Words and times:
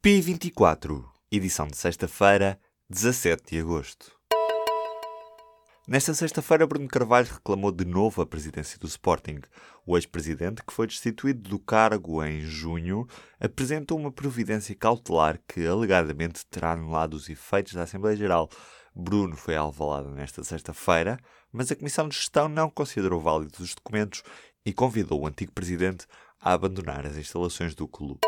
P24, 0.00 1.04
edição 1.28 1.66
de 1.66 1.76
sexta-feira, 1.76 2.56
17 2.88 3.50
de 3.50 3.60
agosto. 3.60 4.12
Nesta 5.88 6.14
sexta-feira, 6.14 6.68
Bruno 6.68 6.86
Carvalho 6.86 7.26
reclamou 7.26 7.72
de 7.72 7.84
novo 7.84 8.22
a 8.22 8.26
presidência 8.26 8.78
do 8.78 8.86
Sporting. 8.86 9.40
O 9.84 9.96
ex-presidente, 9.96 10.62
que 10.64 10.72
foi 10.72 10.86
destituído 10.86 11.50
do 11.50 11.58
cargo 11.58 12.22
em 12.22 12.42
junho, 12.42 13.08
apresentou 13.40 13.98
uma 13.98 14.12
providência 14.12 14.72
cautelar 14.72 15.40
que 15.48 15.66
alegadamente 15.66 16.46
terá 16.46 16.74
anulado 16.74 17.14
os 17.14 17.28
efeitos 17.28 17.74
da 17.74 17.82
Assembleia 17.82 18.16
Geral. 18.16 18.48
Bruno 18.94 19.34
foi 19.34 19.56
alvalado 19.56 20.10
nesta 20.12 20.44
sexta-feira, 20.44 21.18
mas 21.52 21.72
a 21.72 21.76
Comissão 21.76 22.08
de 22.08 22.14
Gestão 22.14 22.48
não 22.48 22.70
considerou 22.70 23.20
válidos 23.20 23.58
os 23.58 23.74
documentos 23.74 24.22
e 24.64 24.72
convidou 24.72 25.22
o 25.22 25.26
antigo 25.26 25.50
presidente 25.50 26.06
a 26.40 26.52
abandonar 26.52 27.04
as 27.04 27.16
instalações 27.16 27.74
do 27.74 27.88
clube. 27.88 28.20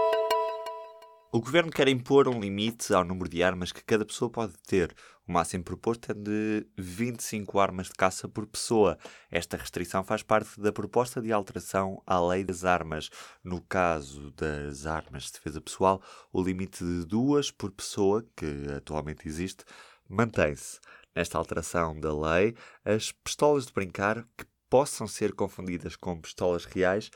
O 1.33 1.41
governo 1.41 1.71
quer 1.71 1.87
impor 1.87 2.27
um 2.27 2.41
limite 2.41 2.93
ao 2.93 3.05
número 3.05 3.29
de 3.29 3.41
armas 3.41 3.71
que 3.71 3.85
cada 3.85 4.05
pessoa 4.05 4.29
pode 4.29 4.55
ter. 4.67 4.93
O 5.29 5.31
máximo 5.31 5.63
proposto 5.63 6.11
é 6.11 6.15
de 6.15 6.67
25 6.77 7.61
armas 7.61 7.87
de 7.87 7.93
caça 7.93 8.29
por 8.29 8.49
pessoa. 8.49 8.99
Esta 9.31 9.57
restrição 9.57 10.03
faz 10.03 10.25
parte 10.25 10.61
da 10.61 10.73
proposta 10.73 11.23
de 11.23 11.33
alteração 11.33 12.03
à 12.05 12.21
lei 12.21 12.43
das 12.43 12.65
armas. 12.65 13.11
No 13.45 13.61
caso 13.61 14.33
das 14.33 14.87
armas 14.87 15.27
de 15.27 15.35
defesa 15.35 15.61
pessoal, 15.61 16.03
o 16.33 16.43
limite 16.43 16.83
de 16.83 17.07
duas 17.07 17.49
por 17.49 17.71
pessoa, 17.71 18.27
que 18.37 18.67
atualmente 18.77 19.29
existe, 19.29 19.65
mantém-se. 20.09 20.81
Nesta 21.15 21.39
alteração 21.39 21.95
da 22.01 22.13
lei, 22.13 22.57
as 22.85 23.13
pistolas 23.13 23.67
de 23.67 23.73
brincar 23.73 24.27
que 24.37 24.45
possam 24.69 25.07
ser 25.09 25.33
confundidas 25.33 25.97
com 25.97 26.21
pistolas 26.21 26.65
reais 26.65 27.11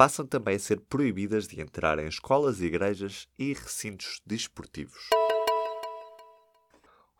passam 0.00 0.26
também 0.26 0.56
a 0.56 0.58
ser 0.58 0.80
proibidas 0.80 1.46
de 1.46 1.60
entrar 1.60 1.98
em 1.98 2.06
escolas, 2.06 2.62
igrejas 2.62 3.28
e 3.38 3.52
recintos 3.52 4.22
desportivos. 4.24 5.10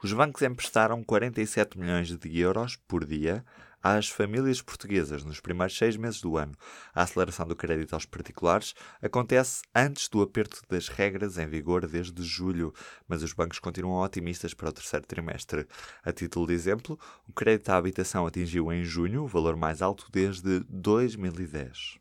Os 0.03 0.11
bancos 0.15 0.41
emprestaram 0.41 1.05
47 1.05 1.79
milhões 1.79 2.09
de 2.09 2.39
euros 2.39 2.77
por 2.89 3.05
dia 3.05 3.45
às 3.83 4.09
famílias 4.09 4.63
portuguesas 4.63 5.23
nos 5.25 5.41
primeiros 5.41 5.77
seis 5.77 5.95
meses 5.95 6.23
do 6.23 6.39
ano. 6.39 6.55
A 6.95 7.03
aceleração 7.03 7.47
do 7.47 7.55
crédito 7.55 7.93
aos 7.93 8.07
particulares 8.07 8.75
acontece 9.03 9.61
antes 9.75 10.09
do 10.09 10.23
aperto 10.23 10.63
das 10.67 10.89
regras 10.89 11.37
em 11.37 11.47
vigor 11.47 11.87
desde 11.87 12.23
julho, 12.23 12.73
mas 13.07 13.23
os 13.23 13.35
bancos 13.35 13.59
continuam 13.59 14.03
otimistas 14.03 14.55
para 14.55 14.71
o 14.71 14.73
terceiro 14.73 15.07
trimestre. 15.07 15.67
A 16.03 16.13
título 16.13 16.47
de 16.47 16.55
exemplo, 16.55 16.99
o 17.29 17.33
crédito 17.35 17.69
à 17.69 17.77
habitação 17.77 18.27
atingiu 18.27 18.73
em 18.73 18.83
junho 18.83 19.25
o 19.25 19.29
valor 19.29 19.55
mais 19.55 19.83
alto 19.83 20.07
desde 20.11 20.61
2010 20.61 22.01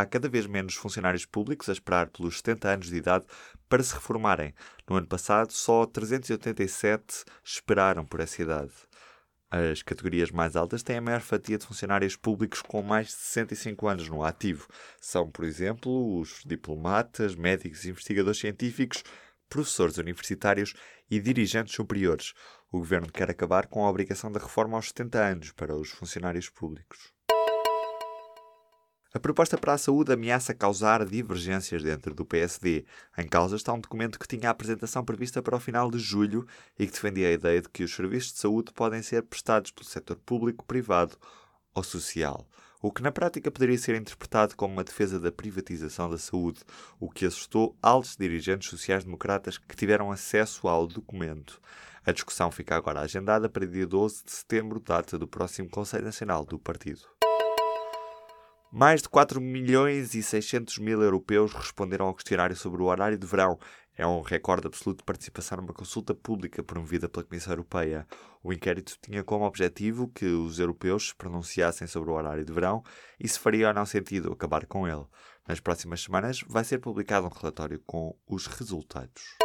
há 0.00 0.06
cada 0.06 0.28
vez 0.28 0.46
menos 0.46 0.74
funcionários 0.74 1.26
públicos 1.26 1.68
a 1.68 1.72
esperar 1.72 2.08
pelos 2.08 2.38
70 2.38 2.68
anos 2.68 2.86
de 2.86 2.96
idade 2.96 3.26
para 3.68 3.82
se 3.82 3.94
reformarem. 3.94 4.54
No 4.88 4.96
ano 4.96 5.06
passado, 5.06 5.52
só 5.52 5.84
387 5.86 7.24
esperaram 7.44 8.04
por 8.04 8.20
essa 8.20 8.40
idade. 8.40 8.72
As 9.50 9.82
categorias 9.82 10.30
mais 10.30 10.56
altas 10.56 10.82
têm 10.82 10.98
a 10.98 11.00
maior 11.00 11.20
fatia 11.20 11.56
de 11.56 11.66
funcionários 11.66 12.16
públicos 12.16 12.60
com 12.60 12.82
mais 12.82 13.08
de 13.08 13.14
65 13.14 13.88
anos 13.88 14.08
no 14.08 14.22
ativo. 14.22 14.68
São, 15.00 15.30
por 15.30 15.44
exemplo, 15.44 16.18
os 16.18 16.42
diplomatas, 16.44 17.34
médicos 17.34 17.86
investigadores 17.86 18.38
científicos, 18.38 19.02
professores 19.48 19.96
universitários 19.96 20.74
e 21.10 21.18
dirigentes 21.18 21.74
superiores. 21.74 22.34
O 22.70 22.78
governo 22.78 23.10
quer 23.10 23.30
acabar 23.30 23.66
com 23.66 23.84
a 23.84 23.90
obrigação 23.90 24.30
da 24.30 24.38
reforma 24.38 24.76
aos 24.76 24.88
70 24.88 25.18
anos 25.18 25.52
para 25.52 25.74
os 25.74 25.88
funcionários 25.88 26.50
públicos. 26.50 27.17
A 29.14 29.18
proposta 29.18 29.56
para 29.56 29.72
a 29.72 29.78
saúde 29.78 30.12
ameaça 30.12 30.52
causar 30.52 31.02
divergências 31.06 31.82
dentro 31.82 32.14
do 32.14 32.26
PSD. 32.26 32.84
Em 33.16 33.26
causa 33.26 33.56
está 33.56 33.72
um 33.72 33.80
documento 33.80 34.18
que 34.18 34.28
tinha 34.28 34.48
a 34.48 34.50
apresentação 34.50 35.02
prevista 35.02 35.40
para 35.40 35.56
o 35.56 35.60
final 35.60 35.90
de 35.90 35.98
julho 35.98 36.46
e 36.78 36.84
que 36.86 36.92
defendia 36.92 37.28
a 37.28 37.32
ideia 37.32 37.62
de 37.62 37.70
que 37.70 37.82
os 37.82 37.94
serviços 37.94 38.34
de 38.34 38.38
saúde 38.40 38.70
podem 38.70 39.00
ser 39.00 39.22
prestados 39.22 39.70
pelo 39.70 39.86
setor 39.86 40.16
público, 40.26 40.62
privado 40.66 41.16
ou 41.74 41.82
social. 41.82 42.46
O 42.82 42.92
que 42.92 43.02
na 43.02 43.10
prática 43.10 43.50
poderia 43.50 43.78
ser 43.78 43.96
interpretado 43.96 44.54
como 44.54 44.74
uma 44.74 44.84
defesa 44.84 45.18
da 45.18 45.32
privatização 45.32 46.10
da 46.10 46.18
saúde, 46.18 46.60
o 47.00 47.08
que 47.08 47.24
assustou 47.24 47.74
altos 47.82 48.14
dirigentes 48.14 48.68
sociais-democratas 48.68 49.56
que 49.56 49.74
tiveram 49.74 50.12
acesso 50.12 50.68
ao 50.68 50.86
documento. 50.86 51.62
A 52.04 52.12
discussão 52.12 52.50
fica 52.50 52.76
agora 52.76 53.00
agendada 53.00 53.48
para 53.48 53.66
dia 53.66 53.86
12 53.86 54.22
de 54.26 54.32
setembro, 54.32 54.78
data 54.78 55.18
do 55.18 55.26
próximo 55.26 55.70
Conselho 55.70 56.04
Nacional 56.04 56.44
do 56.44 56.58
Partido. 56.58 57.08
Mais 58.70 59.00
de 59.00 59.08
4 59.08 59.40
milhões 59.40 60.14
e 60.14 60.22
600 60.22 60.78
mil 60.78 61.02
europeus 61.02 61.54
responderam 61.54 62.06
ao 62.06 62.14
questionário 62.14 62.54
sobre 62.54 62.82
o 62.82 62.84
horário 62.84 63.16
de 63.16 63.26
verão. 63.26 63.58
É 63.96 64.06
um 64.06 64.20
recorde 64.20 64.66
absoluto 64.66 64.98
de 64.98 65.04
participação 65.04 65.56
numa 65.56 65.72
consulta 65.72 66.14
pública 66.14 66.62
promovida 66.62 67.08
pela 67.08 67.24
Comissão 67.24 67.54
Europeia. 67.54 68.06
O 68.42 68.52
inquérito 68.52 68.98
tinha 69.00 69.24
como 69.24 69.46
objetivo 69.46 70.08
que 70.08 70.26
os 70.26 70.58
europeus 70.58 71.08
se 71.08 71.14
pronunciassem 71.14 71.86
sobre 71.86 72.10
o 72.10 72.12
horário 72.12 72.44
de 72.44 72.52
verão 72.52 72.82
e 73.18 73.26
se 73.26 73.38
faria 73.38 73.68
ou 73.68 73.74
não 73.74 73.86
sentido 73.86 74.30
acabar 74.30 74.66
com 74.66 74.86
ele. 74.86 75.06
Nas 75.48 75.60
próximas 75.60 76.02
semanas 76.02 76.44
vai 76.46 76.62
ser 76.62 76.78
publicado 76.78 77.26
um 77.26 77.30
relatório 77.30 77.80
com 77.86 78.14
os 78.26 78.46
resultados. 78.46 79.38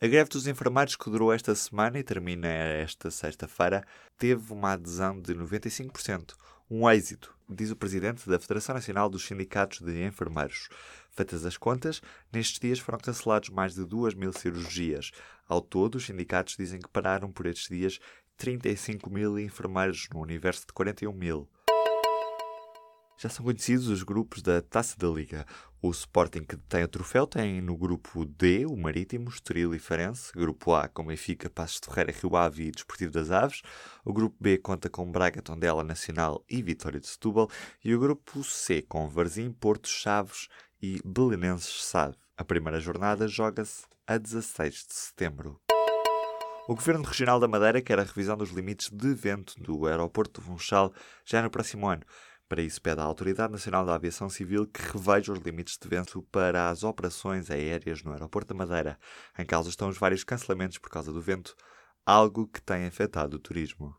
A 0.00 0.06
greve 0.06 0.30
dos 0.30 0.46
enfermeiros 0.46 0.96
que 0.96 1.10
durou 1.10 1.32
esta 1.32 1.54
semana 1.54 1.98
e 1.98 2.02
termina 2.02 2.48
esta 2.48 3.10
sexta-feira 3.10 3.86
teve 4.18 4.52
uma 4.52 4.72
adesão 4.72 5.20
de 5.20 5.34
95%. 5.34 6.34
Um 6.70 6.88
êxito, 6.90 7.33
diz 7.48 7.70
o 7.70 7.76
presidente 7.76 8.28
da 8.28 8.38
Federação 8.38 8.74
Nacional 8.74 9.08
dos 9.08 9.24
Sindicatos 9.26 9.80
de 9.80 10.04
Enfermeiros. 10.04 10.68
Feitas 11.10 11.44
as 11.44 11.56
contas, 11.56 12.00
nestes 12.32 12.58
dias 12.58 12.78
foram 12.78 12.98
cancelados 12.98 13.50
mais 13.50 13.74
de 13.74 13.84
2 13.84 14.14
mil 14.14 14.32
cirurgias. 14.32 15.10
Ao 15.46 15.60
todo, 15.60 15.96
os 15.96 16.06
sindicatos 16.06 16.56
dizem 16.56 16.80
que 16.80 16.88
pararam 16.88 17.30
por 17.30 17.46
estes 17.46 17.68
dias 17.68 17.98
35 18.36 19.10
mil 19.10 19.38
enfermeiros 19.38 20.08
no 20.12 20.20
universo 20.20 20.66
de 20.66 20.72
41 20.72 21.12
mil. 21.12 21.48
Já 23.16 23.28
são 23.28 23.44
conhecidos 23.44 23.88
os 23.88 24.02
grupos 24.02 24.42
da 24.42 24.60
Taça 24.60 24.98
da 24.98 25.08
Liga. 25.08 25.46
O 25.86 25.90
Sporting 25.90 26.44
que 26.44 26.56
tem 26.56 26.82
o 26.82 26.88
troféu 26.88 27.26
tem 27.26 27.60
no 27.60 27.76
grupo 27.76 28.24
D 28.24 28.64
o 28.64 28.74
Marítimo, 28.74 29.28
Estoril 29.28 29.74
e 29.74 29.78
Farense. 29.78 30.32
Grupo 30.32 30.72
A 30.72 30.88
com 30.88 31.04
Benfica, 31.04 31.50
Passos 31.50 31.78
de 31.78 31.88
Ferreira, 31.88 32.10
Rio 32.10 32.34
Ave 32.34 32.68
e 32.68 32.70
Desportivo 32.70 33.12
das 33.12 33.30
Aves. 33.30 33.60
O 34.02 34.10
grupo 34.10 34.34
B 34.40 34.56
conta 34.56 34.88
com 34.88 35.12
Braga, 35.12 35.42
Tondela, 35.42 35.84
Nacional 35.84 36.42
e 36.48 36.62
Vitória 36.62 36.98
de 36.98 37.06
Setúbal. 37.06 37.50
E 37.84 37.94
o 37.94 38.00
grupo 38.00 38.42
C 38.42 38.80
com 38.80 39.06
Varzim, 39.10 39.52
Porto, 39.52 39.86
Chaves 39.86 40.48
e 40.80 41.02
Belenenses 41.04 41.84
SAD. 41.84 42.16
A 42.34 42.42
primeira 42.42 42.80
jornada 42.80 43.28
joga-se 43.28 43.84
a 44.06 44.16
16 44.16 44.86
de 44.88 44.94
setembro. 44.94 45.60
O 46.66 46.74
Governo 46.74 47.04
Regional 47.04 47.38
da 47.38 47.46
Madeira 47.46 47.82
quer 47.82 47.98
a 47.98 48.04
revisão 48.04 48.38
dos 48.38 48.48
limites 48.48 48.88
de 48.88 49.12
vento 49.12 49.54
do 49.62 49.86
aeroporto 49.86 50.40
de 50.40 50.46
Funchal 50.46 50.94
já 51.22 51.42
no 51.42 51.50
próximo 51.50 51.86
ano. 51.86 52.00
Para 52.48 52.62
isso, 52.62 52.80
pede 52.80 53.00
à 53.00 53.04
Autoridade 53.04 53.52
Nacional 53.52 53.86
da 53.86 53.94
Aviação 53.94 54.28
Civil 54.28 54.66
que 54.66 54.80
reveja 54.92 55.32
os 55.32 55.38
limites 55.38 55.78
de 55.78 55.88
vento 55.88 56.22
para 56.30 56.68
as 56.68 56.84
operações 56.84 57.50
aéreas 57.50 58.02
no 58.02 58.12
aeroporto 58.12 58.52
da 58.52 58.58
Madeira. 58.58 58.98
Em 59.38 59.46
causa 59.46 59.70
estão 59.70 59.88
os 59.88 59.98
vários 59.98 60.24
cancelamentos 60.24 60.78
por 60.78 60.90
causa 60.90 61.12
do 61.12 61.22
vento, 61.22 61.56
algo 62.04 62.46
que 62.46 62.60
tem 62.60 62.86
afetado 62.86 63.36
o 63.36 63.40
turismo. 63.40 63.96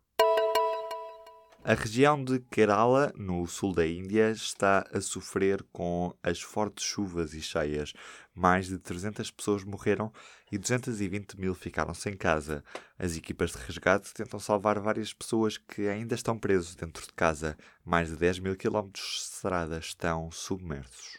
A 1.68 1.74
região 1.74 2.22
de 2.22 2.38
Kerala, 2.38 3.12
no 3.16 3.44
sul 3.44 3.74
da 3.74 3.84
Índia, 3.84 4.30
está 4.30 4.86
a 4.94 5.00
sofrer 5.00 5.64
com 5.72 6.14
as 6.22 6.40
fortes 6.40 6.84
chuvas 6.84 7.34
e 7.34 7.42
cheias. 7.42 7.92
Mais 8.32 8.68
de 8.68 8.78
300 8.78 9.32
pessoas 9.32 9.64
morreram 9.64 10.12
e 10.52 10.58
220 10.58 11.36
mil 11.36 11.56
ficaram 11.56 11.92
sem 11.92 12.16
casa. 12.16 12.62
As 12.96 13.16
equipas 13.16 13.50
de 13.50 13.58
resgate 13.58 14.14
tentam 14.14 14.38
salvar 14.38 14.78
várias 14.78 15.12
pessoas 15.12 15.58
que 15.58 15.88
ainda 15.88 16.14
estão 16.14 16.38
presas 16.38 16.76
dentro 16.76 17.04
de 17.04 17.12
casa. 17.12 17.58
Mais 17.84 18.10
de 18.10 18.16
10 18.16 18.38
mil 18.38 18.54
quilómetros 18.54 19.04
de 19.04 19.34
estrada 19.34 19.78
estão 19.78 20.30
submersos. 20.30 21.18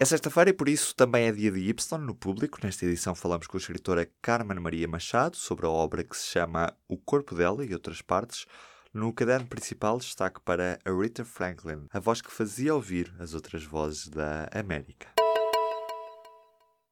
É 0.00 0.04
sexta-feira 0.04 0.50
e 0.50 0.52
por 0.52 0.68
isso 0.68 0.96
também 0.96 1.28
é 1.28 1.32
dia 1.32 1.52
de 1.52 1.60
Y 1.60 1.98
no 2.00 2.12
público. 2.16 2.58
Nesta 2.60 2.84
edição 2.84 3.14
falamos 3.14 3.46
com 3.46 3.56
a 3.56 3.60
escritora 3.60 4.10
Carmen 4.20 4.58
Maria 4.58 4.88
Machado 4.88 5.36
sobre 5.36 5.64
a 5.64 5.70
obra 5.70 6.02
que 6.02 6.16
se 6.16 6.26
chama 6.26 6.76
O 6.88 6.96
Corpo 6.96 7.36
dela 7.36 7.64
e 7.64 7.72
Outras 7.72 8.02
Partes. 8.02 8.46
No 8.96 9.12
caderno 9.12 9.46
principal, 9.46 9.98
destaque 9.98 10.40
para 10.40 10.78
Aretha 10.82 11.22
Franklin, 11.22 11.86
a 11.92 12.00
voz 12.00 12.22
que 12.22 12.32
fazia 12.32 12.74
ouvir 12.74 13.12
as 13.18 13.34
outras 13.34 13.62
vozes 13.62 14.08
da 14.08 14.48
América. 14.50 15.15